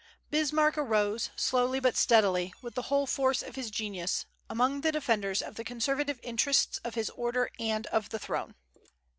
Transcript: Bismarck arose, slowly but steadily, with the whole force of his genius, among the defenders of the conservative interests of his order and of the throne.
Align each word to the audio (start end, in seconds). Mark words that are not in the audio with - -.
Bismarck 0.31 0.79
arose, 0.79 1.29
slowly 1.35 1.79
but 1.79 1.95
steadily, 1.95 2.51
with 2.63 2.73
the 2.73 2.81
whole 2.89 3.05
force 3.05 3.43
of 3.43 3.53
his 3.53 3.69
genius, 3.69 4.25
among 4.49 4.81
the 4.81 4.91
defenders 4.91 5.43
of 5.43 5.57
the 5.57 5.63
conservative 5.63 6.19
interests 6.23 6.79
of 6.83 6.95
his 6.95 7.11
order 7.11 7.51
and 7.59 7.85
of 7.85 8.09
the 8.09 8.17
throne. 8.17 8.55